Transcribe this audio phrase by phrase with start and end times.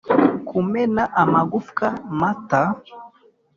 [0.47, 1.87] kumena amagufwa
[2.19, 2.61] mata